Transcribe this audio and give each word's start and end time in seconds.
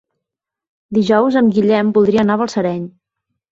Dijous 0.99 1.37
en 1.43 1.53
Guillem 1.59 1.93
voldria 1.99 2.25
anar 2.25 2.41
a 2.41 2.45
Balsareny. 2.45 2.83